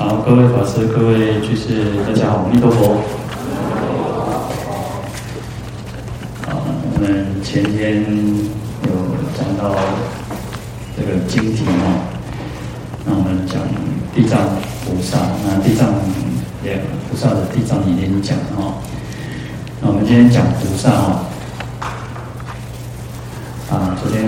[0.00, 2.94] 好，各位法师、各位居士，大家好，阿弥陀佛。
[6.48, 8.02] 啊，我们前天
[8.88, 8.90] 有
[9.36, 9.76] 讲到
[10.96, 12.00] 这个经题哦，
[13.04, 13.60] 那我们讲
[14.14, 14.40] 地藏
[14.86, 15.92] 菩萨，那地藏
[16.64, 16.80] 也
[17.10, 18.80] 菩萨的地藏已经讲哦，
[19.82, 21.26] 那我们今天讲菩萨哦，
[23.68, 24.24] 啊，昨天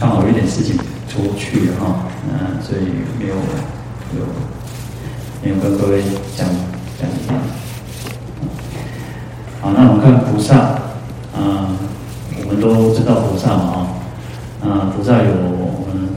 [0.00, 0.76] 刚好有点事情
[1.08, 1.94] 出去哈，
[2.28, 2.80] 嗯，所以
[3.20, 3.36] 没有
[4.18, 4.26] 有。
[5.46, 6.02] 没有跟各位
[6.36, 6.44] 讲
[6.98, 7.32] 讲一下。
[9.60, 10.56] 好，那我们看菩萨，
[11.32, 11.70] 啊、
[12.40, 13.86] 我们都知道菩萨嘛，
[14.60, 16.08] 啊、呃，菩萨有我们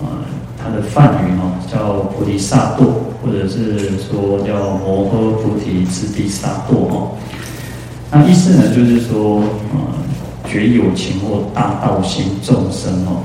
[0.00, 0.24] 啊，
[0.56, 2.86] 他的梵语哦，叫菩提萨埵，
[3.22, 7.10] 或者是说叫摩诃菩提次第萨埵哈。
[8.10, 9.42] 那意思呢，就是说，
[9.74, 13.20] 呃，觉有情或大道心众生哦，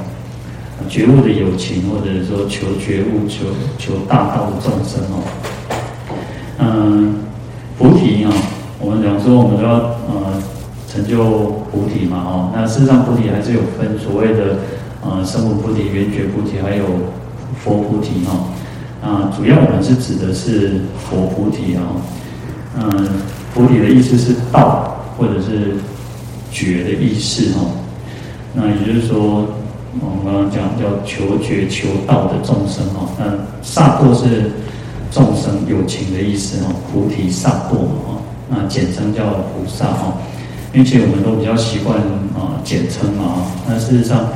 [0.90, 3.46] 觉悟的有情，或者说求觉悟、求
[3.78, 5.02] 求大道的众生。
[6.66, 7.16] 嗯，
[7.78, 8.32] 菩提啊，
[8.80, 9.74] 我们讲说，我们都要
[10.08, 10.42] 呃
[10.88, 14.60] 成就菩提嘛，哦，那事实上菩提还是有分所谓的
[15.02, 16.86] 呃声闻菩提、缘觉菩提，还有
[17.62, 18.48] 佛菩提哈。
[19.02, 21.84] 啊，主要我们是指的是佛菩提啊。
[22.78, 23.08] 嗯，
[23.54, 25.76] 菩提的意思是道或者是
[26.50, 27.66] 觉的意思哈。
[28.54, 29.48] 那也就是说，
[30.00, 33.10] 我们刚刚讲叫求觉求道的众生哈。
[33.20, 33.26] 那
[33.62, 34.52] 萨埵是。
[35.14, 38.18] 众生有情的意思哦，菩提萨埵哦，
[38.50, 40.18] 那简称叫菩萨哦，
[40.74, 42.00] 因为其实我们都比较习惯
[42.34, 44.30] 啊简称嘛，那事实上，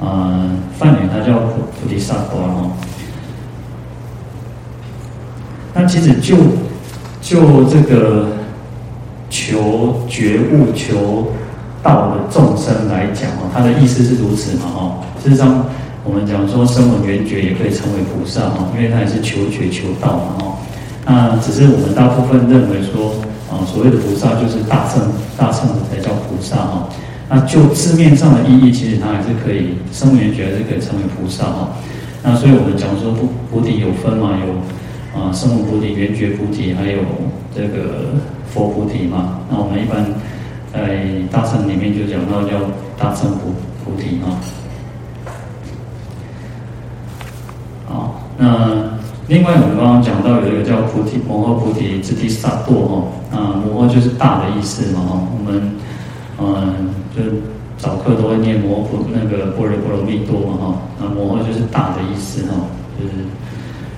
[0.00, 2.72] 呃，梵语它叫菩菩提萨埵哦。
[5.72, 6.34] 那其实就
[7.22, 8.26] 就这个
[9.30, 11.28] 求觉悟、求
[11.84, 15.64] 道的众生来讲哦，它的意思是如此嘛哦，事实上。
[16.06, 20.54] 我们讲说声闻缘觉也可以称为菩萨哈，因为它也是求觉求道嘛哈。
[21.04, 23.10] 那只是我们大部分认为说
[23.50, 25.02] 啊，所谓的菩萨就是大乘
[25.36, 26.88] 大乘才叫菩萨哈。
[27.28, 31.74] 那就字面上的意义，其实它还是可以声闻缘觉还是可以称为菩萨哈。
[32.22, 37.02] 那所以我们讲说菩菩提有分嘛，有啊声闻菩提、缘觉菩提，还有
[37.52, 38.14] 这个
[38.54, 39.40] 佛菩提嘛。
[39.50, 40.06] 那我们一般
[40.72, 42.62] 在大乘里面就讲到叫
[42.96, 43.50] 大乘菩
[43.84, 44.38] 菩提哈。
[48.38, 48.98] 那
[49.28, 55.20] 另外，我们刚刚讲到有一个叫菩提摩诃菩提次第萨埵哦，啊，摩诃就是大的意思嘛哈。
[55.36, 55.72] 我们
[56.38, 57.22] 嗯，就
[57.78, 60.74] 早课都会念摩诃那个般若波罗蜜多嘛哈。
[61.00, 62.54] 那摩诃就是大的意思哈，
[63.00, 63.24] 就是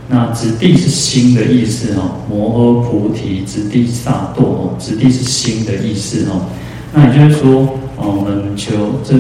[0.09, 2.13] 那次第是心的意思哈。
[2.31, 6.41] 摩诃菩提次第萨埵哦，次第是心的意思哈。
[6.95, 8.73] 那也就是说，我们求
[9.05, 9.15] 这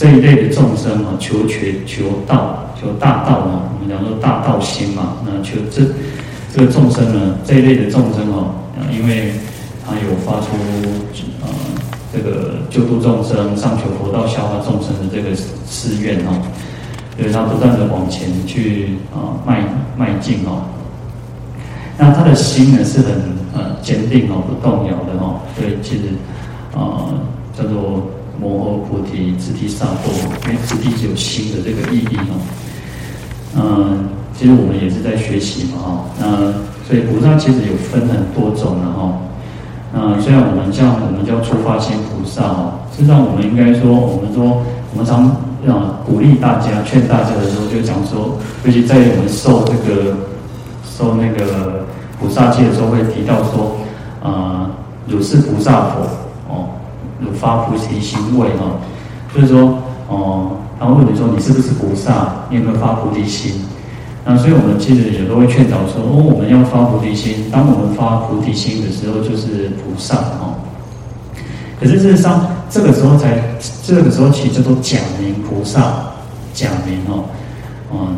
[0.00, 2.64] 这一类的众生啊，求全求道。
[2.80, 5.82] 求大道嘛，我们讲说大道心嘛，那求这
[6.50, 8.54] 这个众生呢，这一类的众生哦，
[8.90, 9.32] 因为
[9.86, 10.56] 他有发出
[11.42, 11.48] 呃
[12.10, 15.36] 这个救度众生、上求佛道、消化众生的这个
[15.68, 16.40] 誓愿哦，
[17.18, 19.60] 所以他不断的往前去啊迈
[19.98, 20.64] 迈进哦。
[21.98, 23.12] 那他的心呢是很
[23.52, 26.04] 呃坚定哦，不动摇的哦，所以其实
[26.72, 27.14] 啊、呃、
[27.54, 28.08] 叫做
[28.40, 32.40] 摩诃菩提次第萨埵，因为次第是有心的这个意义哦。
[33.56, 36.26] 嗯，其实我们也是在学习嘛，哈，那
[36.88, 39.20] 所以菩萨其实有分很多种的哈。
[39.92, 44.62] 那虽然我们像我们叫初发心菩萨哈，实际上我们应该说，我们说
[44.92, 45.26] 我们常
[45.68, 50.16] 啊鼓励大家、劝大家的时候，就讲说，尤其在我们受这个
[50.88, 51.84] 受那个
[52.18, 53.76] 菩萨戒的时候，会提到说，
[54.22, 54.70] 啊，
[55.08, 56.06] 如是菩萨否？
[57.24, 58.48] 有，发菩提心未？
[58.56, 58.78] 哈，
[59.34, 60.56] 就是说，哦。
[60.80, 62.32] 然后问你说，你是不是菩萨？
[62.48, 63.52] 你有没有发菩提心？
[64.24, 67.44] 那所以我们其实也都会劝导说，哦，我们要发菩提心。
[67.52, 70.56] 当我们发菩提心的时候，就是菩萨哦。
[71.78, 73.42] 可是事实上，这个时候才，
[73.84, 75.80] 这个时候其实叫做假名菩萨，
[76.54, 77.24] 假名哦，
[77.92, 78.16] 嗯，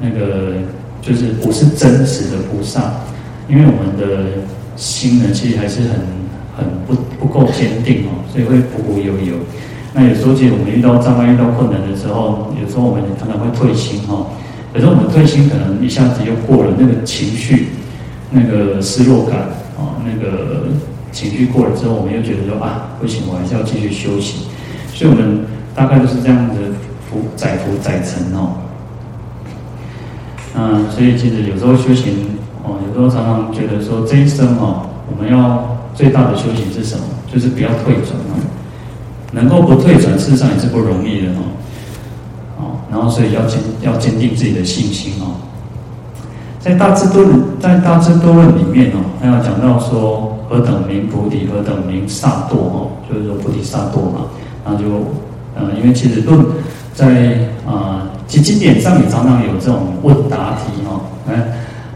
[0.00, 0.52] 那个
[1.00, 2.92] 就是不是真实的菩萨，
[3.48, 4.24] 因为我们的
[4.76, 6.00] 心呢，其实还是很
[6.60, 9.34] 很不不够坚定哦，所以会忽忽悠悠。
[9.92, 14.26] 那有时候，其实我们遇到障碍、遇到困难的时候，有时候我们常常会退心哦。
[14.72, 17.70] 有时候我们退心，可能一下子又过了那个情绪，
[18.30, 19.40] 那个失落感
[19.74, 20.68] 啊，那个
[21.10, 24.46] 情绪过了之后，我们又觉得说啊，不行，我还是要继续修行。
[24.94, 25.40] 所以，我们
[25.74, 26.60] 大概都是这样子
[27.10, 28.54] 浮载浮载沉哦。
[30.54, 32.14] 嗯，所以其实有时候修行
[32.62, 37.04] 哦，有时候常常觉得说，这一生哦，我们要最大的修行是什么？
[37.32, 38.40] 就是不要退转哦。
[39.32, 41.42] 能够不退转，事实上也是不容易的哦。
[42.58, 45.38] 哦，然后所以要坚要坚定自己的信心哦。
[46.58, 47.24] 在大智度
[47.60, 54.26] 在大智多论里面哦，他要讲到说何等名菩提，何等名萨埵哦，就是说菩提萨埵嘛。
[54.64, 54.88] 然后就
[55.54, 56.44] 呃，因为其实论
[56.92, 61.00] 在啊，其实经典上也常常有这种问答题哦。
[61.28, 61.34] 来，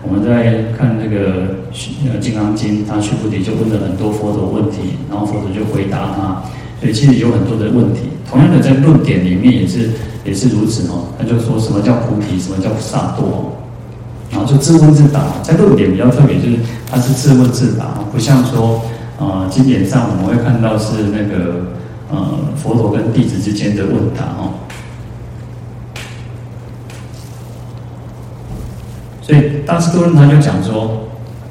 [0.07, 1.55] 我们在看那个
[2.21, 6.43] 《金刚经》，他须菩提就问了很多佛陀问题，然后佛陀就回答他。
[6.81, 8.11] 所以其实有很多的问题。
[8.29, 9.91] 同样的，在论点里面也是
[10.25, 11.09] 也是如此哦。
[11.19, 13.53] 他就说什么叫菩提，什么叫萨埵。
[14.31, 16.57] 然后就自问自答，在论点比较特别，就是
[16.91, 18.83] 它是自问自答，不像说，
[19.19, 21.67] 呃，经典上我们会看到是那个，
[22.11, 24.55] 呃，佛陀跟弟子之间的问答哦。
[29.23, 31.01] 所以大智度论他就讲说，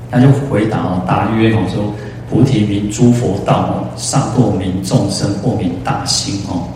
[0.10, 1.94] 他就回答哦，答曰哦，说
[2.30, 6.68] 菩提名诸佛道哦，萨埵名众生或名大心哦。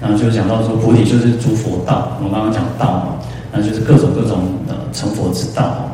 [0.00, 3.06] 然后就讲到说，菩提就是诸佛道，我们刚刚讲道嘛。
[3.50, 5.88] 那就是各种各种的成佛之道，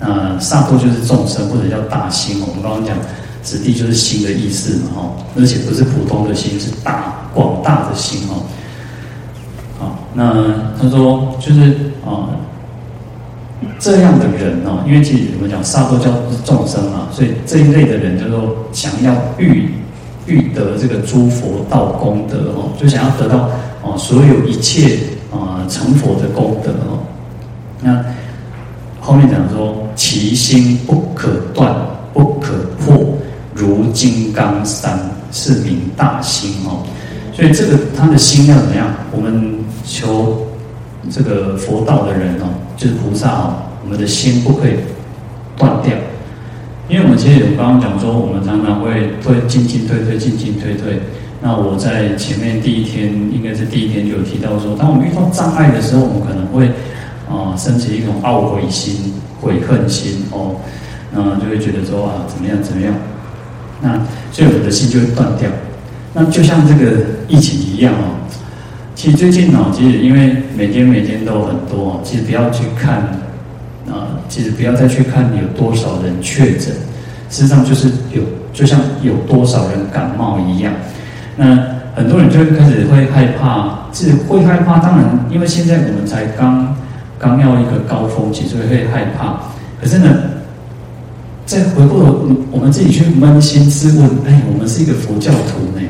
[0.00, 2.40] 那萨埵就是众生或者叫大心。
[2.40, 2.96] 我们刚刚讲，
[3.42, 8.42] 此地就是心的意思嘛，哈，而且不是普通的心，是大广大的心哦。
[9.78, 10.32] 好，那
[10.80, 12.32] 他说就是啊，
[13.78, 16.10] 这样的人哦，因为其实我们讲萨埵叫
[16.44, 19.70] 众生嘛，所以这一类的人叫做想要欲
[20.26, 23.50] 欲得这个诸佛道功德哦，就想要得到
[23.82, 24.98] 哦所有一切。
[25.28, 27.02] 啊，成佛的功德哦，
[27.82, 28.02] 那
[29.00, 31.76] 后面讲说，其心不可断，
[32.14, 33.18] 不可破，
[33.52, 34.98] 如金刚山，
[35.30, 36.86] 是名大心哦。
[37.34, 38.86] 所以这个他的心要怎么样？
[39.12, 40.46] 我们求
[41.10, 44.72] 这个佛道的人哦，就是菩萨哦，我们的心不可以
[45.56, 45.92] 断掉，
[46.88, 51.00] 因为我们其实有刚刚讲说，我们常常会推进进退退，进进退退。
[51.42, 56.68] 那我在前面第一天，应该是第一天就有提到说，当我们遇到障碍的时候，我们可能会
[57.28, 60.56] 啊、升起一种懊悔心、悔恨心哦，
[61.12, 62.94] 那就会觉得说啊怎么样怎么样，
[63.80, 64.00] 那
[64.32, 65.48] 所以我们的心就会断掉。
[66.14, 66.92] 那就像这个
[67.28, 68.16] 疫情一样哦，
[68.96, 72.96] 其实最近哦，其实因为每天每天都很多，其实不要去看
[73.88, 76.74] 啊、其实不要再去看有多少人确诊，
[77.30, 78.22] 事实上就是有，
[78.52, 80.72] 就像有多少人感冒一样。
[81.36, 81.44] 那
[81.94, 84.78] 很多人就会开始会害怕，是会害怕。
[84.78, 86.74] 当然，因为现在我们才刚
[87.18, 89.38] 刚要一个高峰期，所以会害怕。
[89.80, 90.08] 可是呢，
[91.44, 95.86] 再回过头，我们自己去扪心自问：哎，我们是一个佛教徒呢，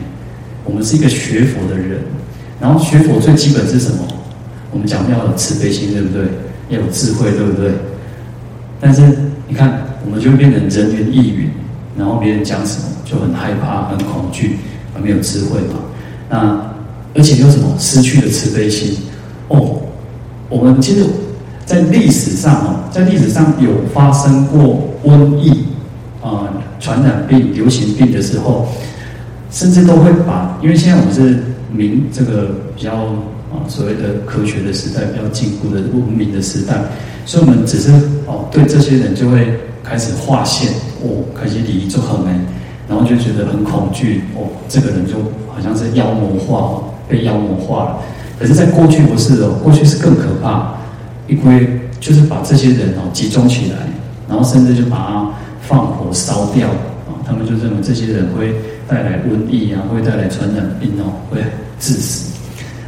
[0.64, 2.00] 我们是一个学佛的人。
[2.60, 3.98] 然后学佛最基本是什么？
[4.72, 6.24] 我们讲要有慈悲心，对不对？
[6.68, 7.72] 要有智慧，对不对？
[8.80, 9.02] 但是
[9.48, 11.50] 你看，我们就变成人云亦云，
[11.96, 14.58] 然后别人讲什么就很害怕、很恐惧。
[15.02, 15.74] 没有智慧嘛？
[16.30, 16.72] 那
[17.14, 18.96] 而且又什么失去了慈悲心？
[19.48, 19.82] 哦，
[20.48, 21.04] 我们其实，
[21.66, 25.66] 在历史上哦，在历史上有发生过瘟疫
[26.22, 26.48] 啊、
[26.80, 28.66] 传染病、流行病的时候，
[29.50, 31.42] 甚至都会把，因为现在我们是
[31.72, 32.92] 明这个比较
[33.50, 36.74] 啊所谓的科学的时代，比较进步的文明的时代，
[37.24, 37.90] 所以我们只是
[38.26, 40.72] 哦对这些人就会开始划线
[41.02, 42.38] 哦，开始礼仪就很难。
[42.88, 45.14] 然后就觉得很恐惧哦，这个人就
[45.52, 47.98] 好像是妖魔化，被妖魔化了。
[48.38, 50.72] 可是，在过去不是哦，过去是更可怕，
[51.26, 51.68] 一归
[51.98, 53.78] 就是把这些人哦集中起来，
[54.28, 55.28] 然后甚至就把它
[55.62, 57.18] 放火烧掉啊。
[57.26, 58.54] 他们就认为这些人会
[58.88, 61.40] 带来瘟疫啊，会带来传染病哦，会
[61.80, 62.32] 致死。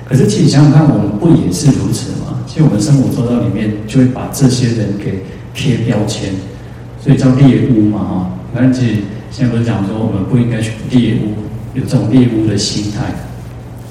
[0.08, 2.38] 可是，其实想想看，我们不也是如此吗？
[2.46, 5.22] 其实我们生活周遭里面就会把这些人给
[5.54, 6.32] 贴标签，
[7.02, 8.30] 所以叫猎巫嘛哈。
[8.52, 8.94] 你看，其实。
[9.30, 11.34] 现在不是讲说我们不应该去猎巫，
[11.74, 13.12] 有这种猎巫的心态。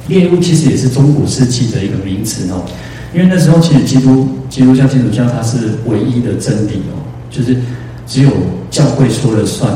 [0.08, 2.66] 猎巫其实也是中古世纪的一个名词哦，
[3.14, 6.98] 因为那时候其实基督基督教、基督教它是唯一的真理哦，
[7.30, 7.56] 就是
[8.08, 8.32] 只有
[8.72, 9.72] 教会说了算，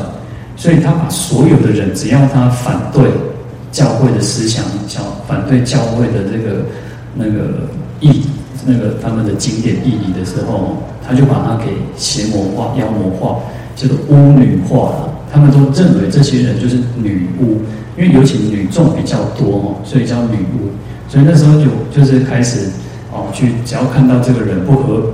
[0.62, 3.10] 所以他把所有的人只要他反对
[3.72, 6.63] 教会的思想、想反对教会的这个
[7.15, 7.68] 那个
[8.00, 8.22] 意、
[8.63, 13.39] 那个他们的经典意义的时候，他就把它给邪魔化、妖魔化，
[13.75, 15.10] 叫做巫女化了。
[15.34, 17.63] 他们都认为这些人就是女巫，
[17.98, 20.70] 因为尤其女众比较多哦，所以叫女巫。
[21.10, 22.70] 所以那时候就就是开始
[23.12, 25.06] 哦，去只要看到这个人不合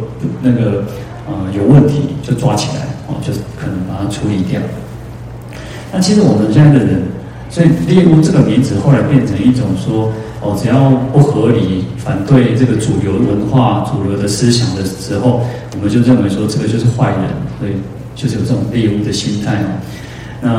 [0.41, 0.83] 那个
[1.25, 4.59] 呃有问题，就抓起来哦，就是可能把它处理掉。
[5.91, 7.01] 那其实我们现在的人，
[7.49, 15.41] 所以猎巫这个名字后来变成一种说哦，只要不合理、反对这个主流文化、主流的思想的时候，
[15.75, 17.21] 我们就认为说这个就是坏人，
[17.59, 17.71] 所以
[18.15, 19.67] 就是有这种猎巫的心态哦。
[20.41, 20.49] 那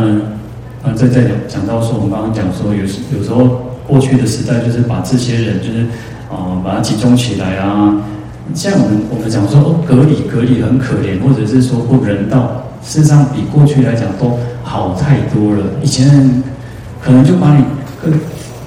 [0.88, 5.84] 啊，再再讲讲到说，我们刚刚讲说，有时有时候过去的时代就是把这些人就是
[6.30, 7.94] 啊，把它集中起来啊，
[8.54, 15.64] 像我们我们讲说哦，隔离隔离很可怜，或者是说不人道，事实上比过去来讲都好太多了。
[15.82, 16.42] 以前
[17.02, 17.64] 可能就把你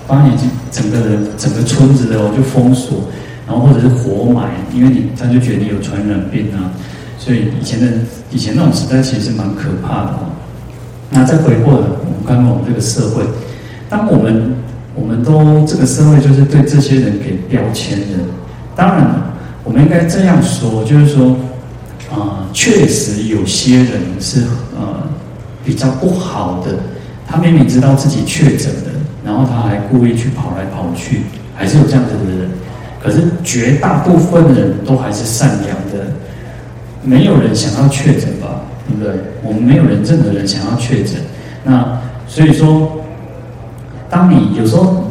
[0.08, 0.32] 把你
[0.72, 3.00] 整个人整个村子的哦就封锁，
[3.48, 6.72] 然后或者是活埋，因为你他就觉得你有传染病啊。
[7.18, 7.88] 所以以前的
[8.32, 10.30] 以前那种时代其实蛮可怕的哦。
[11.10, 13.24] 那再回过来，我们看看我们这个社会，
[13.90, 14.56] 当我们
[14.96, 18.06] 我们都这个社会就是对这些人给标签的，
[18.76, 19.32] 当然。
[19.64, 21.36] 我们应该这样说，就是说，
[22.14, 24.42] 呃，确实有些人是
[24.76, 25.08] 呃
[25.64, 26.76] 比较不好的，
[27.26, 28.92] 他明明知道自己确诊了，
[29.24, 31.22] 然后他还故意去跑来跑去，
[31.56, 32.50] 还是有这样子的人。
[33.02, 36.12] 可是绝大部分人都还是善良的，
[37.02, 38.62] 没有人想要确诊吧？
[38.88, 39.14] 对不对？
[39.42, 41.16] 我们没有人，任何人想要确诊。
[41.64, 42.92] 那所以说，
[44.10, 45.06] 当你有时候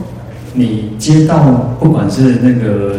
[0.53, 1.39] 你接到
[1.81, 2.97] 不管是那个。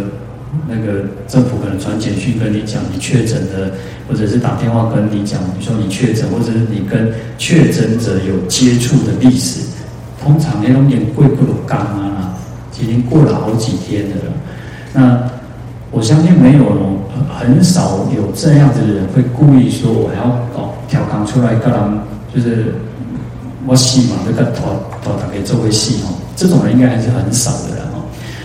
[0.72, 3.72] 那个政府可能传简讯跟你讲你确诊了，
[4.08, 9.60] 或者是打电话跟你讲，你说你确诊，或者是你跟确诊者有接触的历史，
[10.24, 12.34] 通常那种年贵不如刚啊，
[12.82, 14.34] 已经过了好几天的了。
[14.94, 15.30] 那
[15.92, 17.02] 我相信没有
[17.38, 22.00] 很少有这样子的人会故意说我还要搞调侃出来，跟人
[22.34, 22.76] 就是
[23.68, 27.91] 我戏嘛，这个头头打给这位戏哦，这种人应该还是很少的人。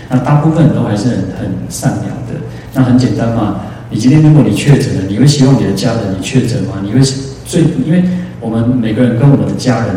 [0.09, 2.39] 那大部分人都还是很很善良的。
[2.73, 6.75] 那很简单嘛，你今天如果你确诊了，你会希望你的家人你确诊吗？
[6.83, 6.99] 你会
[7.45, 8.03] 最，因为
[8.39, 9.95] 我们每个人跟我们的家人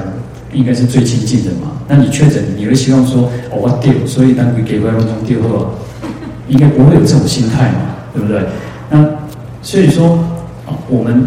[0.52, 1.73] 应该是最亲近的嘛。
[1.87, 5.75] 那你确诊，你会希望说，哦，我丢，所以当你给外公中丢后，
[6.49, 7.81] 应该不会有这种心态嘛，
[8.14, 8.43] 对不对？
[8.88, 9.05] 那
[9.62, 10.19] 所以说，
[10.88, 11.26] 我们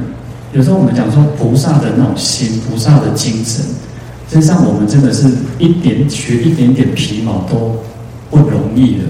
[0.54, 3.63] 有时候我们讲说菩萨的那种心，菩萨的精神，
[4.30, 5.28] 实际上我们真的是
[5.60, 7.78] 一点学一点点皮毛都。
[8.34, 9.04] 不容易的，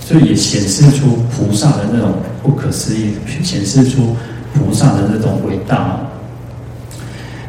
[0.00, 4.16] 所以也显示出菩萨的那种不可思议，显示出
[4.54, 6.00] 菩萨的那种伟大。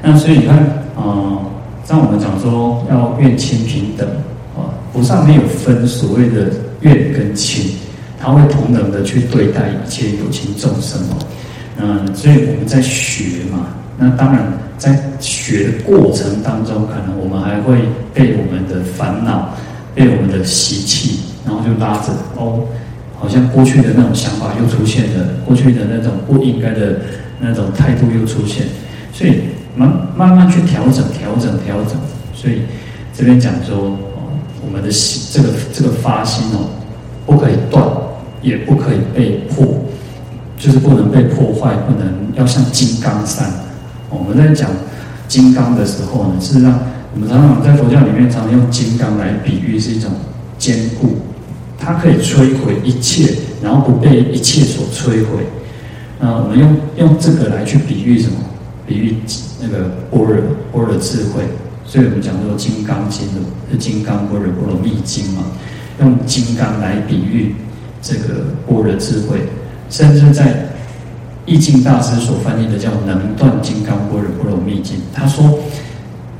[0.03, 1.41] 那所以你看，啊、呃，
[1.85, 4.07] 像我们讲说要愿亲平等
[4.55, 7.71] 啊，菩萨没有分所谓的愿跟亲，
[8.19, 11.15] 他会同等的去对待一切有情众生哦。
[11.77, 13.67] 嗯，所以我们在学嘛，
[13.97, 14.45] 那当然
[14.77, 17.79] 在学的过程当中，可能我们还会
[18.13, 19.49] 被我们的烦恼。
[19.95, 22.65] 被我们的习气，然后就拉着哦，
[23.17, 26.99] 好像过去的那种想法又出现了，过去的那种不应该的
[27.39, 28.65] 那种态度又出现，
[29.13, 31.95] 所以慢慢慢去调整、调整、调整。
[32.33, 32.63] 所以
[33.13, 34.35] 这边讲说，哦，
[34.65, 36.67] 我们的心这个这个发心哦，
[37.25, 37.81] 不可以断，
[38.41, 39.65] 也不可以被破，
[40.59, 43.49] 就是不能被破坏，不能要像金刚山。
[44.09, 44.69] 我们在讲
[45.29, 46.77] 金刚的时候呢，是让。
[47.15, 50.11] 我们常常在佛教里面，常常用金刚来比喻是一种
[50.57, 51.15] 坚固，
[51.79, 55.47] 它可以摧毁一切，然后不被一切所摧毁。
[56.19, 58.35] 那我们用用这个来去比喻什么？
[58.85, 59.15] 比喻
[59.61, 60.35] 那个般若
[60.73, 61.43] 般若智慧。
[61.85, 63.25] 所以我们讲说《金刚经》
[63.71, 65.43] 的《金刚般若波罗蜜经》嘛，
[66.01, 67.55] 用金刚来比喻
[68.01, 69.39] 这个般若智慧，
[69.89, 70.67] 甚至在
[71.45, 75.57] 义净大师所翻译的叫《能断金刚般若波罗蜜经》，他说。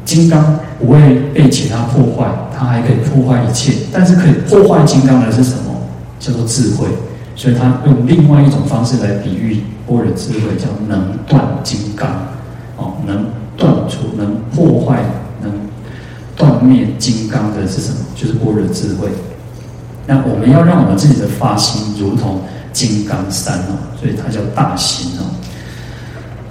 [0.05, 3.73] 金刚不会被其他破坏，它还可以破坏一切。
[3.91, 5.75] 但是可以破坏金刚的是什么？
[6.19, 6.87] 叫做智慧。
[7.35, 12.09] 所以他用另外一种方式来比喻般若智慧，叫能断金刚。
[12.77, 13.25] 哦，能
[13.57, 15.03] 断除、能破坏、
[15.41, 15.51] 能
[16.35, 17.97] 断灭金刚的是什么？
[18.15, 19.09] 就是般若智慧。
[20.07, 22.39] 那我们要让我们自己的发心如同
[22.71, 25.24] 金刚山哦，所以它叫大心哦。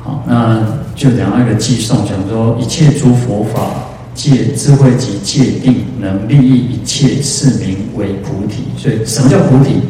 [0.04, 0.62] 好，那
[0.94, 3.70] 就讲那个偈颂，讲说一切诸佛法
[4.14, 8.64] 界智慧及界定，能利益一切，是名为菩提。
[8.76, 9.80] 所以，什么叫菩提？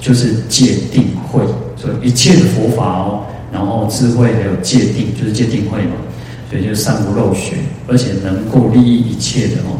[0.00, 1.44] 就是界定慧。
[1.76, 3.22] 所以，一切的佛法哦，
[3.52, 5.92] 然后智慧还有界定，就是界定慧嘛。
[6.50, 7.54] 所以，就是三不漏学，
[7.86, 9.78] 而且能够利益一切的哦。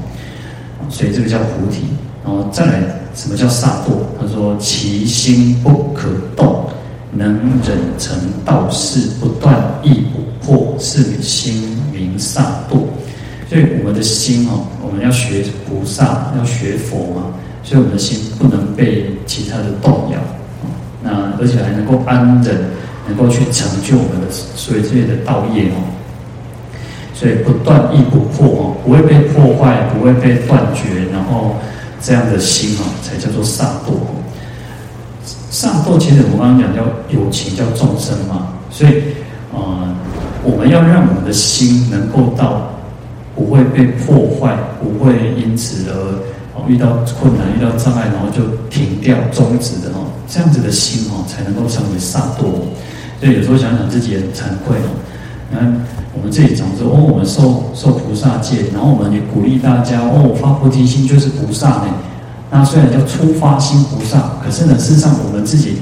[0.88, 1.82] 所以，这个叫菩提。
[2.24, 2.80] 然后再来，
[3.12, 4.06] 什么叫萨埵？
[4.20, 6.64] 他说其心不可动。
[7.12, 7.28] 能
[7.66, 12.86] 忍成道事，不断亦不破，是心明萨埵。
[13.48, 17.26] 所以我们的心哦，我们要学菩萨，要学佛嘛。
[17.62, 20.18] 所以我们的心不能被其他的动摇，
[21.02, 22.56] 那而且还能够安忍，
[23.06, 25.76] 能够去成就我们的所以这些的道业哦。
[27.12, 31.54] 所以不断亦不破哦，不会被破坏，不会被断绝，然后
[32.00, 33.94] 这样的心哦，才叫做萨埵。
[35.50, 39.02] 萨埵其实我们刚刚讲叫有情叫众生嘛，所以，
[39.52, 39.92] 呃，
[40.44, 42.70] 我们要让我们的心能够到
[43.34, 52.46] 不会被破坏，不会因此而遇到困难、遇到障碍，然后就停掉、终止的哦，这样子的心哦，才能够成为萨埵。
[53.18, 54.88] 所以有时候想想自己也很惭愧哦。
[55.50, 61.86] 你看我们自己讲说哦，我们受受菩萨戒，然后我们也鼓励大家哦，发菩提心就是菩萨呢。
[62.50, 65.76] 那虽然叫初发心菩萨，可是呢，事实上我们自己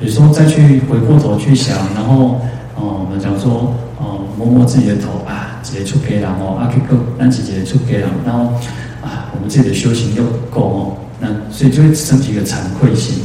[0.00, 2.40] 有时候再去回过头去想，然后
[2.74, 8.54] 哦，我们讲说哦，摸摸自己的头啊，直接出家人哦，啊，去个咱自己出家人，然后
[9.02, 13.22] 啊，我们自己的修行又不够哦，那所以就会升起一个惭愧心。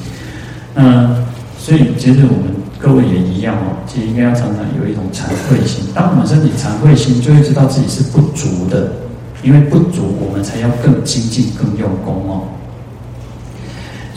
[0.76, 1.16] 那
[1.58, 5.86] 所以其实我们各位也一样哦，其实应该要常常有一种惭愧心。
[5.96, 8.92] 当我们身体惭愧心，就会知道自己是不足的，
[9.42, 12.44] 因为不足，我们才要更精进、更用功哦。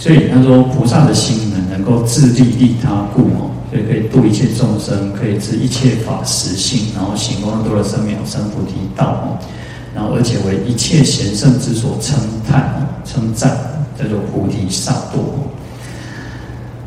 [0.02, 9.38] 所以他说，菩萨的心呢，能够自利利他故哦，所以可以度一切众生，可以知一切法实性，然后行功德罗三藐三菩提道哦，
[9.94, 12.18] 然后而且为一切贤圣之所称
[12.50, 13.56] 叹哦，称赞
[13.97, 15.23] 叫做菩提萨埵。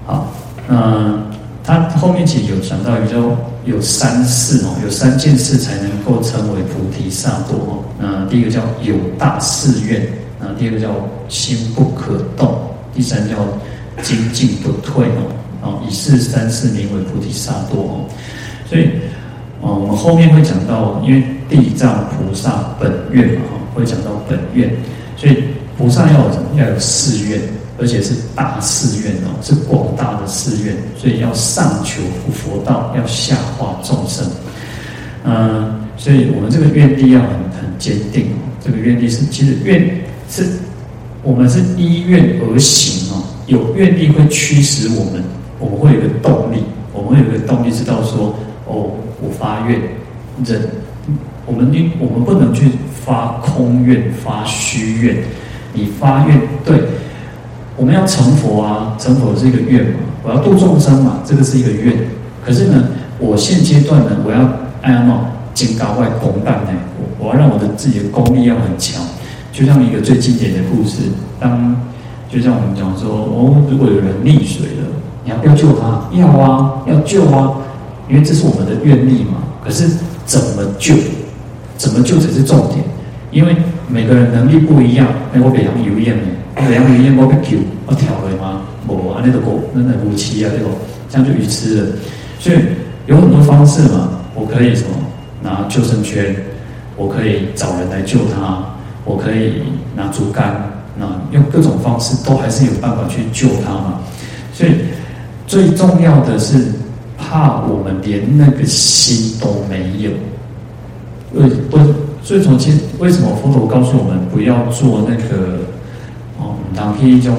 [0.05, 0.27] 好，
[0.67, 1.24] 那
[1.63, 7.79] 他后面其实有讲到，有叫有三事哦，有三件事才能够称为菩提萨埵哦。
[7.98, 10.05] 那第一个叫有大誓愿，
[10.38, 10.89] 那第二个叫
[11.29, 12.60] 心不可动。
[12.95, 13.35] 第三叫
[14.01, 18.05] 精进不退哦，哦，以是三世名为菩提萨埵哦。
[18.69, 18.89] 所以，
[19.61, 24.73] 哦，我们后面会讲到，因为地藏菩萨本愿嘛，哈，会讲到本愿，
[25.17, 25.43] 所以
[25.77, 26.31] 菩萨要有？
[26.57, 27.39] 要有誓愿，
[27.77, 34.25] 而且是大誓愿哦，是广大的誓愿，所以要上求佛道，要下化众生。
[35.25, 38.35] 嗯，所以我们这个愿力要很很坚定哦。
[38.63, 39.85] 这个愿力是，其实愿
[40.29, 40.47] 是。
[41.25, 45.24] 我们是依愿而行哦，有愿力会驱使我们，
[45.58, 46.63] 我们会有个动力，
[46.94, 48.36] 我们会有个动力，知道说，
[48.67, 49.82] 哦，我发愿，
[50.46, 50.70] 人，
[51.48, 52.70] 我们你我们不能去
[53.03, 55.17] 发空愿、发虚愿，
[55.74, 56.79] 你发愿，对，
[57.75, 61.91] 我们要成佛啊，成佛是一个愿嘛，我要度众生嘛，这个是一个愿，
[62.46, 64.48] 可是呢，我现阶段呢，我要
[64.84, 69.01] 哎呀嘛，金刚外功干呢，我我要让我的自己的功力要很强。
[69.55, 71.03] 就像一个最经典的故事，
[71.39, 71.74] 当
[72.29, 74.83] 就像我们讲说，哦，如果有人溺水了，
[75.24, 76.09] 你要不要救他？
[76.11, 77.55] 要啊，要救啊，
[78.09, 79.37] 因为这是我们的愿力嘛。
[79.63, 79.87] 可是
[80.25, 80.94] 怎么救？
[81.77, 82.83] 怎么救才是重点？
[83.31, 83.55] 因为
[83.87, 85.07] 每个人能力不一样。
[85.33, 86.24] 哎，我北洋有验呢，
[86.55, 88.61] 北洋有验，我被救，我跳了吗？
[88.87, 90.70] 我啊，那个狗，那个武器啊，这个
[91.09, 91.87] 这样就愚痴了。
[92.39, 92.57] 所以
[93.05, 94.89] 有很多方式嘛，我可以什么
[95.41, 96.35] 拿救生圈，
[96.98, 98.75] 我可以找人来救他。
[99.05, 99.61] 我可以
[99.96, 104.00] 拿竹竿，那用各种方式都还是有办法去救他嘛。
[104.51, 104.72] 所以
[105.46, 106.74] 最重要的是，
[107.18, 110.11] 怕我们连那个心都没有。
[111.33, 115.59] 为为所以从前为什么佛陀告诉我们不要做那个
[116.39, 117.35] 哦，当一种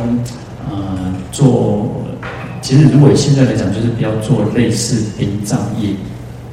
[0.70, 0.76] 呃
[1.32, 1.90] 做，
[2.62, 5.90] 其实如果现在来讲，就是不要做类似殡葬业，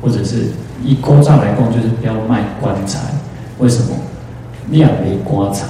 [0.02, 0.48] 或者是
[0.84, 3.00] 以古早来供，就是不要卖棺材。
[3.60, 3.96] 为什么？
[4.70, 5.66] 你也没观察，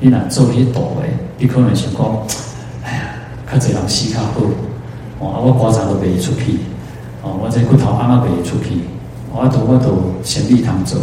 [0.00, 2.00] 你若做迄道诶，你可能想讲，
[2.84, 3.02] 哎呀，
[3.50, 4.40] 较侪人死较好，
[5.18, 6.58] 哦，我观察都袂出去，
[7.22, 8.80] 哦，我这骨头啱啱袂出去，
[9.32, 10.96] 我都我都先立堂走，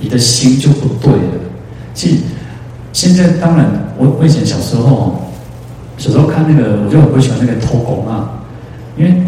[0.00, 1.34] 你的心就不对了。
[1.94, 2.16] 其实
[2.92, 5.14] 现在当然，我我以前小时候，
[5.96, 8.40] 小时候看那个，我就很不喜欢那个土公啊，
[8.96, 9.22] 因为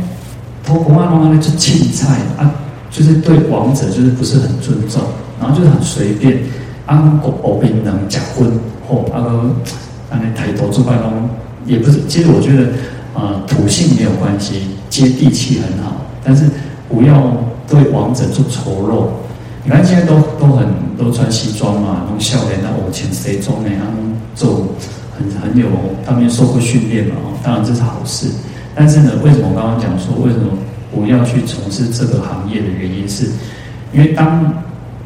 [0.65, 2.51] 土公啊，弄那就青菜啊，
[2.91, 5.03] 就是对王者就是不是很尊重，
[5.41, 6.39] 然后就是很随便。
[6.91, 8.51] 安国国兵能结婚，
[8.85, 9.29] 或那个
[10.11, 11.31] 安尼抬头做拜拢，
[11.65, 12.01] 也不是。
[12.09, 12.73] 其实我觉得，
[13.15, 16.51] 呃，土性没有关系，接地气很好，但是
[16.89, 17.33] 不要
[17.69, 19.07] 对王者做丑陋。
[19.63, 20.67] 你看现在都都很
[20.99, 23.71] 都穿西装嘛，那种笑脸，那我前谁中呢？
[23.79, 24.67] 他们做
[25.17, 25.69] 很很有，
[26.05, 28.27] 他们受过训练嘛，当然这是好事。
[28.75, 30.47] 但是呢，为什么我刚刚讲说，为什么
[30.93, 33.27] 不要去从事这个行业的原因是，
[33.93, 34.53] 因为当。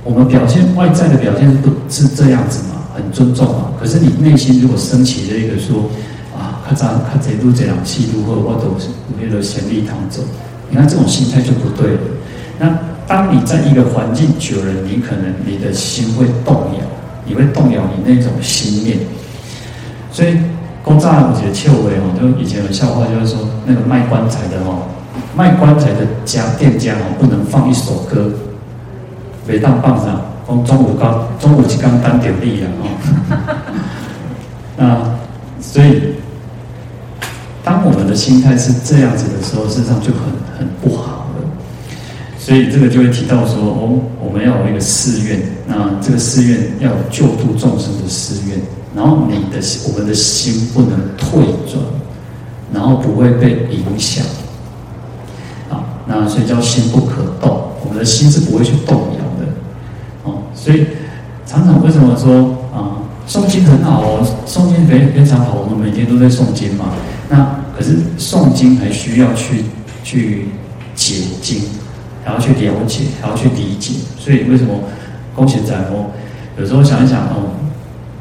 [0.05, 2.83] 我们表现外在的表现是不是这样子嘛？
[2.95, 3.73] 很尊重嘛。
[3.81, 5.89] 可是你内心如果升起了一个说
[6.37, 8.77] 啊，咔嚓咔嚓都这样气度或我都
[9.19, 10.23] 为了贤利堂走，
[10.69, 12.01] 你看这种心态就不对了。
[12.59, 16.85] 那当你在一个环境久了，你可能你的心会动摇，
[17.25, 18.99] 你会动摇你那种心念。
[20.13, 20.37] 所以
[20.83, 24.83] 公众我觉得秋伟哦，就以前有笑话，就是说那个卖棺材的哦，
[25.35, 28.31] 卖棺材的家店家哦，不能放一首歌。
[29.47, 32.85] 每当棒啊，从中午刚中午就刚当点力了哦。
[34.77, 35.17] 那
[35.61, 36.15] 所以，
[37.63, 40.23] 当我们的心态是这样子的时候，事实上就很
[40.59, 41.45] 很不好了。
[42.39, 48.59] 所以这个就会提到说，哦，我们要有一个寺院，那这个寺院要有救度众生的寺院，
[48.95, 51.83] 然后你的我们的心不能退转，
[52.73, 54.25] 然后不会被影响，
[55.71, 59.24] 啊，那所以叫心不可动，我们的心是不会去动摇
[60.55, 60.87] 所以
[61.47, 66.87] 常常为什么说啊，诵经很好哦，诵经非非常好，我们每天都在诵经嘛，
[67.29, 69.65] 那可是诵经还需要去
[70.03, 70.47] 去
[70.95, 71.63] 解经，
[72.25, 74.75] 还要去了解，还要去理解，所以为什么
[75.35, 76.07] 恭喜展哦，
[76.59, 77.51] 有时候想一想哦。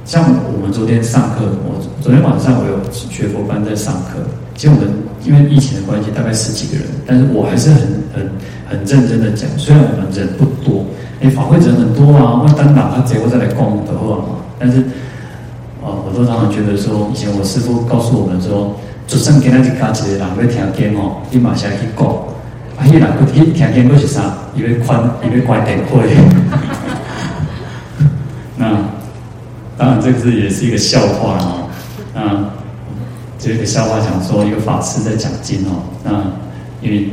[0.05, 4.19] 像我们昨天上课，我昨天晚上我有学佛班在上课。
[4.53, 4.91] 其实我们
[5.23, 7.79] 因为疫情的关系，大概十几个人，但是我还是很
[8.13, 8.29] 很
[8.67, 9.47] 很认真的讲。
[9.57, 10.85] 虽然我们人不多，
[11.23, 14.25] 哎，法会人很多啊，我单打他结果再来讲的话嘛。
[14.59, 14.83] 但是，
[15.81, 18.75] 哦，我都常常觉得说，以前我师父告诉我们说，
[19.07, 22.05] 就算今天是加几个人要听经哦，你马上去讲。
[22.75, 24.33] 啊，伊人去听经，佫是啥？
[24.53, 26.09] 因为宽，因为关电会。
[28.57, 28.77] 那。
[29.75, 31.67] 当然，这个是也是一个笑话哦。
[32.13, 32.45] 那
[33.39, 35.81] 这个笑话讲说，一个法师在讲经哦。
[36.03, 36.11] 那
[36.79, 37.09] 因为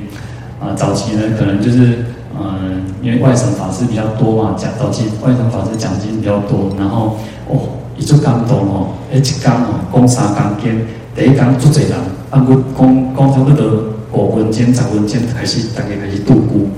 [0.60, 2.04] 啊，早期呢，可能就是
[2.42, 6.70] 嗯，因为外省法师比较多嘛，讲早期外省法师讲经比较多。
[6.78, 7.16] 然后
[7.48, 7.60] 哦，
[7.96, 10.80] 一做感动哦，哎，一讲哦，讲三讲经，
[11.14, 11.98] 第一讲做侪人，
[12.30, 13.66] 啊，我讲讲差不多
[14.12, 16.68] 五分钟、十分钟开始，大家开始度孤。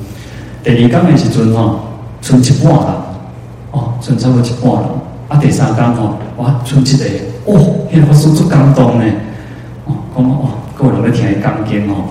[0.65, 1.81] 第二讲的时阵吼，
[2.21, 2.87] 剩一半人，
[3.73, 4.91] 哦，剩差不多一半人。
[5.29, 7.05] 啊，第三天吼，哇，剩一个，
[7.47, 9.05] 哦，迄个法师足感动呢，
[9.87, 12.05] 哦，讲哦，各人要听伊讲经哦，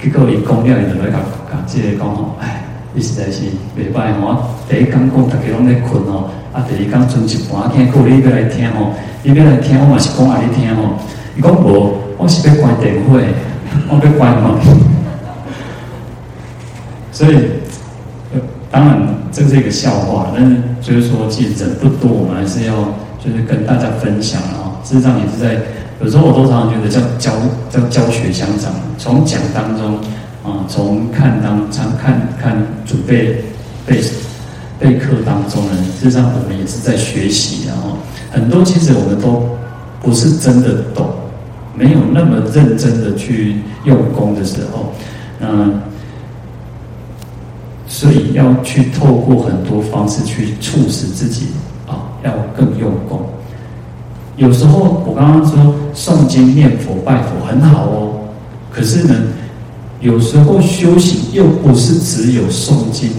[0.00, 1.18] 结果伊讲了，伊就来甲
[1.50, 2.59] 甲即个讲吼，哎，
[2.94, 3.42] 伊实在是
[3.76, 10.82] 袂歹吼，第一讲讲大家拢在困吼，啊，第二讲剩一半听，各位你要来听吼，你要来听，我嘛是讲阿你听吼，
[11.36, 13.18] 伊讲无，我是要关电话，
[13.88, 14.58] 我要关吼，
[17.12, 17.36] 所以。
[18.72, 22.72] 当然，这是一个笑话，但是就是说，其实人不多，我们还是要
[23.18, 24.78] 就是跟大家分享啊。
[24.84, 25.60] 事实上也是在
[26.00, 27.32] 有时候我都常常觉得叫教
[27.68, 29.98] 叫教学相长，从讲当中
[30.44, 33.44] 啊，从看当常看看准备
[33.86, 34.00] 备
[34.78, 37.96] 备课当中呢，实际上我们也是在学习然后。
[38.32, 39.44] 很多其实我们都
[40.00, 41.10] 不是真的懂，
[41.74, 44.92] 没有那么认真的去用功的时候，
[45.40, 45.80] 嗯。
[47.86, 51.48] 所以要去透过很多方式去促使自己
[51.88, 53.20] 啊，要更用功。
[54.36, 58.12] 有时候我刚刚说诵经念佛拜佛很好哦，
[58.70, 59.14] 可是呢，
[60.00, 63.10] 有时候修行又不是只有诵经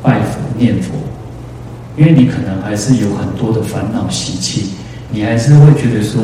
[0.00, 0.92] 拜佛念佛，
[1.96, 4.70] 因为你可能还是有很多的烦恼习气，
[5.10, 6.22] 你还是会觉得说，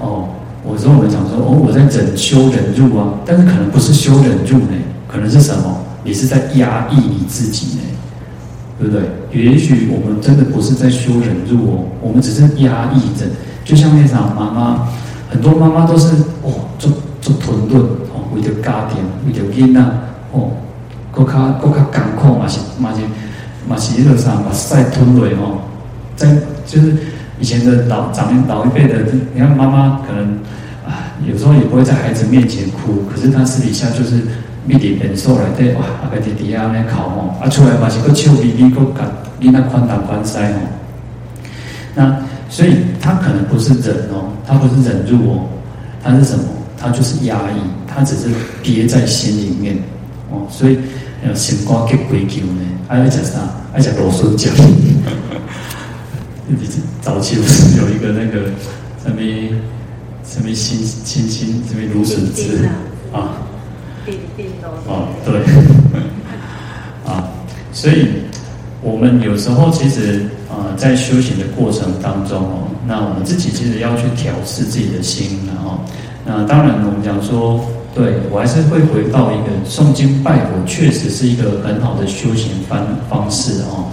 [0.00, 0.28] 哦，
[0.62, 4.76] 我说我们讲说哦，我在忍修忍辱啊，但是可能不是修忍辱呢，
[5.08, 5.78] 可能是什么？
[6.04, 7.82] 你是在压抑你自己呢，
[8.78, 9.02] 对不对？
[9.32, 13.24] 也许我们真的不是在修忍辱哦，我们只是压抑着。
[13.64, 14.88] 就像那场妈妈，
[15.30, 16.08] 很多妈妈都是
[16.42, 17.80] 哦，做做吞顿，
[18.34, 19.80] 为了家庭，为了囡仔
[20.32, 20.50] 哦，
[21.12, 23.00] 更加更加艰苦嘛是嘛是
[23.68, 25.60] 嘛是那个啥，把屎吞落哦。
[26.16, 26.96] 在就是
[27.38, 28.98] 以前的老长老一辈的，
[29.34, 30.24] 你看妈妈可能
[30.86, 34.20] 啊，有时候也不会在孩子面前哭，可是她私底下就是。
[34.64, 40.54] 密底本数来对哇，阿个弟弟啊，那考哦，啊出来嘛是个臭逼逼，个干你那宽胆宽塞哦。
[41.96, 42.16] 那
[42.48, 45.48] 所以他可能不是忍哦，他不是忍住哦，
[46.00, 46.44] 他是什么？
[46.82, 47.54] 他就是压抑，
[47.86, 48.28] 他只是
[48.62, 49.76] 憋在心里面
[50.30, 50.46] 哦。
[50.50, 50.76] 所以
[51.26, 53.38] 要先刮给鬼叫呢，还要讲啥？
[53.72, 54.52] 还讲罗孙讲。
[57.00, 58.50] 早期不是有一个那个
[59.02, 59.22] 什么
[60.24, 62.68] 什么心清心什么芦笋汁
[63.12, 63.38] 啊？
[64.86, 65.40] 哦，对，
[67.10, 67.24] 啊，
[67.72, 68.08] 所以
[68.82, 75.80] 我们有时候其实啊，在修行的过程当中哦，那我们自己其实要去调适自己的心，然后，
[76.24, 77.60] 那当然我们讲说，
[77.94, 83.90] 对我还是会回到一个诵经拜佛，确实是一个很好的修行方方式哦，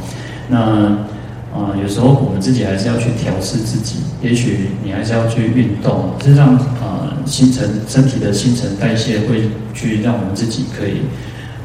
[0.50, 1.10] 那。
[1.52, 11.02] 啊，有时候我们自己还是要去调试自己，也许你还是要去运动，这让啊新陈身体的新陈代谢会去让我们自己可以，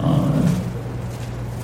[0.02, 0.08] 呃，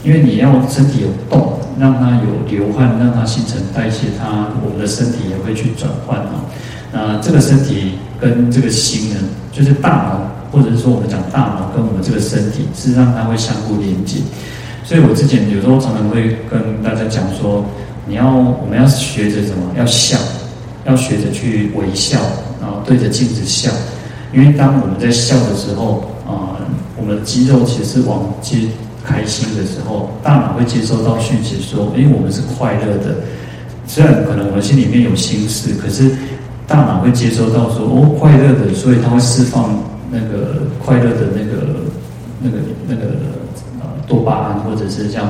[0.05, 6.45] 因为你要身体有动，让它有流汗，让它新陈代谢，它我们的身体也会去转换啊。
[6.93, 7.90] 那这个身体
[8.21, 9.17] 跟这个心呢，
[9.53, 14.19] 就是大脑，或者是说我们讲大脑跟我们这个身体，是让它会相互连接。
[14.85, 17.65] 所以我之前有时候常常会跟大家讲说。
[18.09, 19.73] 你要，我们要学着什么？
[19.79, 20.19] 要笑，
[20.85, 22.19] 要学着去微笑，
[22.61, 23.71] 然后对着镜子笑。
[24.33, 26.59] 因为当我们在笑的时候，啊、
[26.97, 28.67] 我们的肌肉其实是往接
[29.05, 33.15] 开心的时候，大脑会接收到讯息说，诶，我们是快乐的。
[33.87, 36.11] 虽然可能我们心里面有心事，可是
[36.71, 39.75] 大脑会接收到说，哦，快乐的，所以它会释放
[40.09, 41.67] 那个快乐的那个
[42.41, 43.03] 那个那个
[43.81, 45.27] 呃多巴胺，或者是像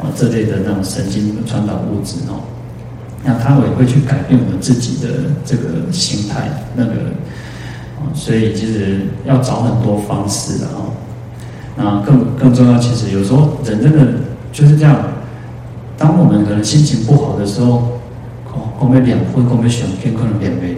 [0.00, 2.40] 啊这类的那种神经传导物质哦，
[3.22, 5.08] 那它也会去改变我们自己的
[5.44, 6.92] 这个心态，那个，
[8.14, 10.88] 所以其实要找很多方式的哦。
[11.76, 14.06] 那更更重要，其实有时候人真的
[14.52, 14.96] 就是这样，
[15.98, 17.92] 当我们可能心情不好的时候。
[18.80, 20.77] 讲要两分，讲要上天，可能两倍多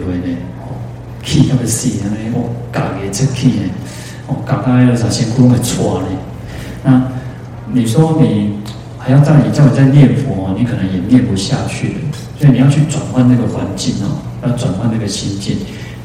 [1.23, 3.69] 气要死安尼，哦，家己出气呢，
[4.27, 6.07] 哦，家家要啥辛苦会错呢？
[6.83, 7.03] 那
[7.71, 8.55] 你说你
[8.97, 11.95] 还要叫你叫你在念佛，你可能也念不下去。
[12.39, 15.57] 所以你要去转换那个环境哦，要转换那个心境。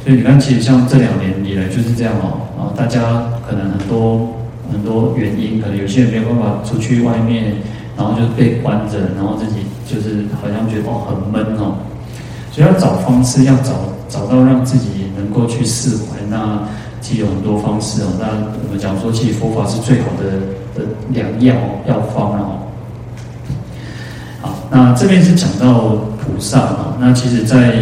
[0.05, 4.37] 所以你看，其实像这两年以来就是这样哦，啊，大家可能很多
[4.71, 7.55] 很多原因，可能有些人没有办法出去外面，
[7.97, 9.67] 然后就被关着，然后自己。
[9.87, 11.79] 就是好像觉得哦很闷哦，
[12.51, 13.71] 所以要找方式，要找
[14.09, 16.17] 找到让自己能够去释怀。
[16.29, 16.63] 那
[17.01, 18.07] 其实有很多方式哦。
[18.19, 18.27] 那
[18.65, 20.25] 我们讲说，其实佛法是最好的
[20.75, 21.55] 的良药
[21.89, 22.59] 药方哦。
[24.41, 26.97] 好，那这边是讲到菩萨哦。
[27.01, 27.77] 那其实在，在、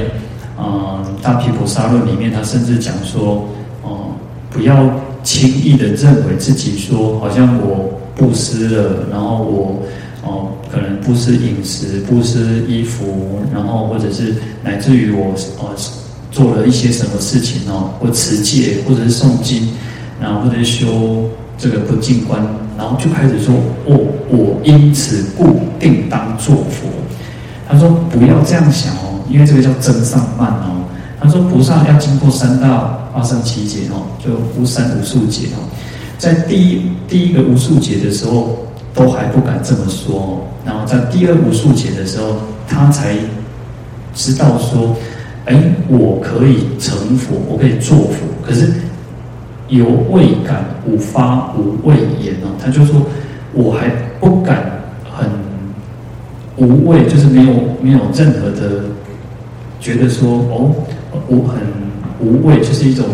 [0.56, 3.46] 呃、嗯大毗婆沙论里面，他甚至讲说
[3.82, 4.14] 哦、
[4.50, 4.90] 不要
[5.22, 9.82] 轻易的认为自己说，好像我布施了，然后我。
[10.26, 15.68] 哦，可能布施饮食、布施衣服，然后或者是乃至于我哦
[16.34, 19.68] 做了一些什么事情哦，或持戒，或者是诵经，
[20.20, 22.44] 然后或者修这个不净观，
[22.76, 23.54] 然后就开始说
[23.86, 23.96] 哦，
[24.28, 26.88] 我因此故定当作佛。
[27.68, 30.84] 他说不要这样想哦，因为这个叫增上慢哦。
[31.20, 35.62] 他说菩萨要经过三大阿僧只劫哦，就无三无数劫哦，
[36.18, 38.58] 在第一第一个无数劫的时候。
[38.96, 42.36] 都还不敢这么说哦，然后在第二无数劫的时候，
[42.68, 43.16] 他才
[44.14, 44.94] 知道说，
[45.46, 45.54] 哎，
[45.88, 48.26] 我可以成佛，我可以做佛。
[48.42, 48.72] 可是
[49.68, 53.00] 犹未敢无发无畏言哦，他就说，
[53.52, 53.88] 我还
[54.20, 54.64] 不敢
[55.10, 55.28] 很
[56.56, 57.52] 无畏，就是没有
[57.82, 58.84] 没有任何的
[59.80, 60.70] 觉得说，哦，
[61.28, 61.60] 我很
[62.20, 63.04] 无畏，就是一种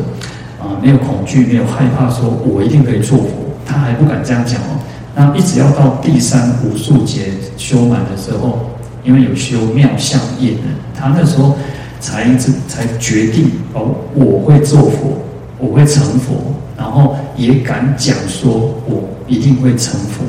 [0.61, 3.29] 啊，没有恐惧，没有害怕，说我一定可以做佛。
[3.67, 4.79] 他还不敢这样讲哦。
[5.15, 8.71] 那一直要到第三无数劫修满的时候，
[9.05, 11.57] 因为有修妙相业呢，他那时候
[12.01, 12.35] 才
[12.67, 15.23] 才决定哦，我会做佛，
[15.59, 16.35] 我会成佛，
[16.77, 20.25] 然后也敢讲说我一定会成佛。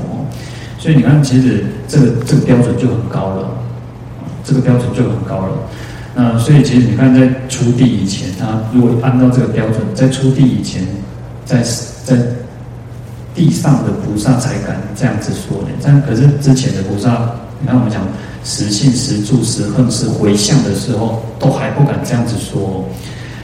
[0.78, 3.50] 所以你看，其实这个这个标准就很高了，
[4.44, 5.58] 这个标准就很高了。
[6.14, 10.84] 那所以其实你看，在出地以前，他如果按照这个标准，在出地以前，
[11.46, 11.64] 在
[12.06, 12.16] 在。
[13.34, 17.32] 地上的菩萨才敢这样子说的，但可是之前的菩萨，
[17.62, 18.06] 你看我们讲
[18.44, 22.84] 实信、实住、实行、实回向的时候，都还不敢这样子说。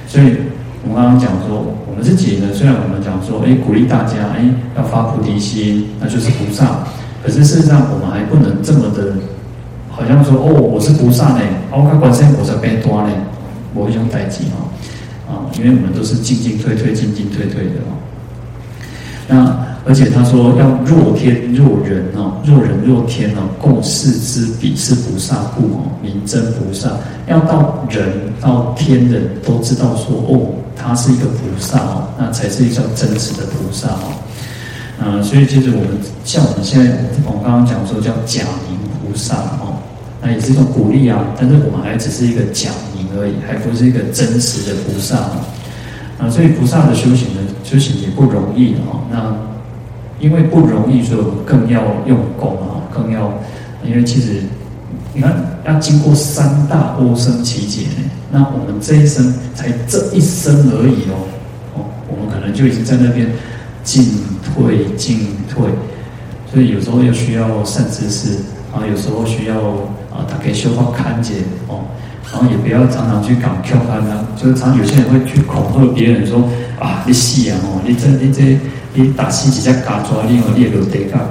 [0.07, 0.38] 所以，
[0.83, 4.43] 我们刚刚讲说，我们自己呢，虽然我们讲说，哎，鼓励大家，哎，
[4.75, 6.79] 要发菩提心，那就是菩萨。
[7.23, 9.13] 可是事实上，我们还不能这么的，
[9.89, 13.10] 好像说，哦，我是菩萨呢，我看观世音菩萨变多呢，
[13.73, 14.71] 我一种代际哦，
[15.29, 17.93] 啊，因为我们都是进进退退、进进退退的哦，
[19.27, 19.67] 那。
[19.88, 26.89] 而且他说要若天若人哦，若人若天哦，共视之彼是菩萨故哦，名真菩萨。
[27.28, 28.06] 要到人
[28.41, 34.12] 到天人都知道说哦，他是一个菩萨哦，那才是一个真实的菩萨哦。
[35.00, 35.89] 嗯，所以其实我们
[36.26, 36.91] 像我们现在，
[37.26, 39.80] 我们刚刚讲说叫假名菩萨哦，
[40.21, 41.23] 那也是一种鼓励啊。
[41.39, 45.17] 但是我们还只是一个假名而已，还不是一个真实的菩萨
[46.19, 46.30] 啊。
[46.30, 49.00] 所以菩萨的修行呢，修行也不容易哦。
[49.12, 49.36] 那
[50.19, 53.32] 因为不容易，所以我更要用功啊，更要，
[53.84, 54.41] 因为其实
[55.13, 61.27] 你看，要经过三大阿僧只劫呢，那我们这一生才这一生而已哦，
[61.75, 63.27] 哦，我们可能就已经在那边
[63.84, 64.06] 进
[64.43, 65.65] 退进退，
[66.51, 68.39] 所以有时候又需要善知识
[68.73, 69.56] 啊，有时候需要
[70.12, 71.36] 啊，他可以修法看解
[71.67, 71.86] 哦，
[72.31, 78.57] 然后也不要常常去讲 Q 他呢，就是常有些人会去恐吓别人说啊，你死啊哦，你这你这。
[78.93, 81.21] 你打西几下嘎抓，另外列个得干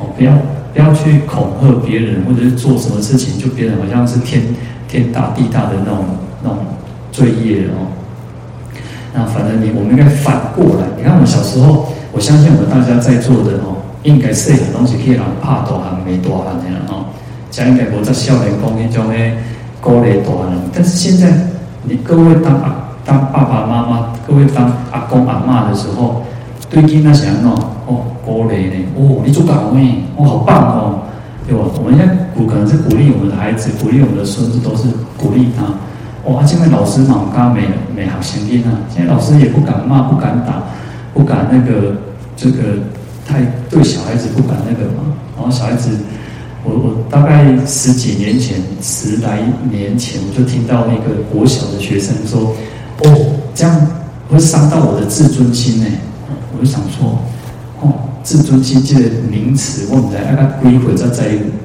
[0.00, 0.32] 哦，不要
[0.74, 4.42] 不要去恐吓别人，或者是做什么事情，就别人好像是天
[4.88, 6.04] 天大地大的那种
[6.42, 6.58] 那种
[7.12, 7.86] 罪业哦。
[9.14, 17.06] 那反正你我们应该反过来，你看我们小时候，我相信我们大家在座的哦，应该是很东西可以让怕大汉没大汉的哦，
[17.52, 19.38] 这样应该我在少年宫那种诶
[19.82, 20.58] 鼓励大人。
[20.72, 21.36] 但是现在
[21.82, 26.22] 你各位当啊当爸爸妈妈，各位当阿公阿嬷的时候。
[26.70, 27.52] 最近那些人哦，
[27.86, 29.92] 哦，鼓励呢，哦，你做到咩？
[30.16, 31.02] 哦，好棒哦，
[31.46, 31.68] 对吧？
[31.76, 35.68] 我们现在鼓可能是鼓励我们的孩子，鼓励我们的孙子，都是鼓励他。
[36.24, 37.60] 哦，现在老师嘛，我刚刚没
[37.94, 40.64] 没好声音啊，现在老师也不敢骂，不敢打，
[41.12, 41.92] 不敢那个
[42.38, 42.80] 这个
[43.28, 45.12] 太对小孩子不敢那个嘛。
[45.36, 45.90] 然后小孩子，
[46.64, 52.54] 我我大概十几年前，十来年前，我就听到那个国小的学生说
[53.04, 53.86] ：“哦，这样
[54.28, 55.86] 会伤到我的自尊心呢。”
[56.54, 57.18] 我就想说
[57.82, 61.24] ：“哦，自尊心这个名词，我们在爱他归回在在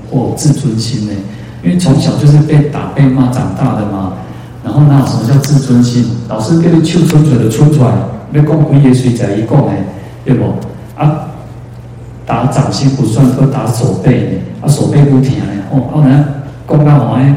[0.09, 1.13] 哦，自尊心呢？
[1.63, 4.13] 因为从小就是被打被骂长大的嘛。
[4.63, 6.05] 然后那什么叫自尊心？
[6.27, 7.91] 老师给你抽出嘴的出出来，
[8.33, 9.73] 要讲几个水在一讲呢，
[10.25, 10.43] 对不？
[10.95, 11.26] 啊，
[12.27, 14.31] 打掌心不算，都打手背呢。
[14.61, 15.63] 啊，手背不疼呢。
[15.71, 16.23] 哦，后来
[16.67, 17.35] 讲到好像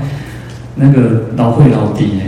[0.74, 2.22] 那个老会老底呢。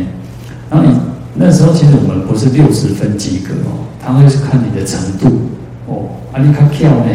[0.71, 0.95] 然后你
[1.35, 5.49] 那时候其实我们不是六十分及格哦，他会是看你的程度
[5.87, 6.23] 哦。
[6.33, 7.11] 啊，你较巧呢，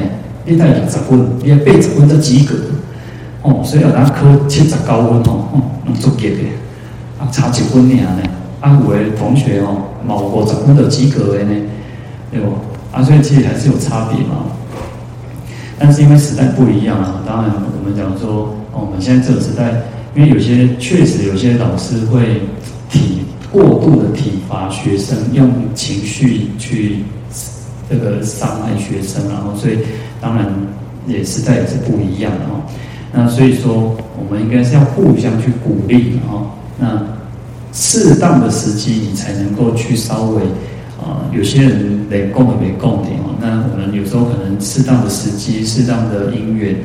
[0.45, 2.53] 你带六十分，你要八十分才及格。
[3.41, 6.37] 哦，所以要拿科七十九分哦，哦，能足级的。
[7.17, 7.97] 啊，差几分呢？
[8.59, 11.55] 啊，有的同学哦，毛五十分的及格的呢，
[12.31, 12.51] 对不？
[12.91, 14.43] 啊，所以其实还是有差别嘛。
[15.79, 19.81] 但是因为时代不一样啊，当然我们讲说，我们现在这个时代，
[20.15, 22.41] 因为有些确实有些老师会
[22.89, 23.19] 体
[23.51, 27.03] 过度的体罚学生，用情绪去
[27.89, 29.77] 这个伤害学生，然后所以
[30.19, 30.47] 当然
[31.07, 32.61] 也时代也是不一样的哦。
[33.13, 36.51] 那所以说，我们应该是要互相去鼓励哦。
[36.77, 37.01] 那
[37.71, 40.41] 适当的时机，你才能够去稍微
[40.99, 43.26] 啊、有些人连共也没共点哦。
[43.39, 46.75] 那我们有时候可能适当的时机、适当的因缘，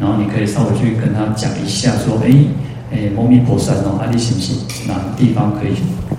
[0.00, 2.30] 然后你可以稍微去跟他讲一下，说：哎
[2.92, 4.56] 哎，摩尼婆娑哦，阿里行不行？
[4.88, 5.74] 哪个地方可以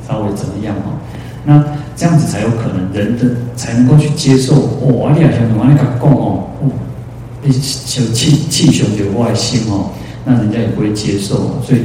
[0.08, 0.98] 稍微怎么样哦？
[1.46, 1.64] 那
[1.96, 5.08] 这样子才有可能人的才能够去接受哦。
[5.08, 6.48] 阿里亚兄，阿里讲哦，
[7.44, 9.92] 你求气气雄有外心哦，
[10.26, 11.82] 那人家也不会接受，所以。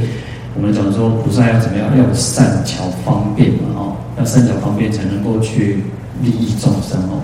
[0.59, 1.95] 我们讲说菩萨要怎么样？
[1.95, 5.83] 要善巧方便嘛，哦，要善巧方便才能够去
[6.23, 7.21] 利益众生哦。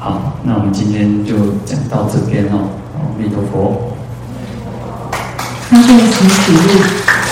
[0.00, 1.34] 好，那我们今天就
[1.66, 2.70] 讲到这边哦。
[2.94, 3.92] 阿弥陀佛。
[5.70, 7.27] 那就请起立。